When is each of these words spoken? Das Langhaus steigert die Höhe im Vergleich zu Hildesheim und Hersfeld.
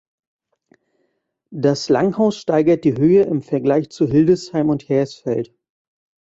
Das 1.53 1.87
Langhaus 1.89 2.35
steigert 2.37 2.85
die 2.85 2.97
Höhe 2.97 3.21
im 3.21 3.43
Vergleich 3.43 3.91
zu 3.91 4.07
Hildesheim 4.07 4.69
und 4.69 4.89
Hersfeld. 4.89 5.53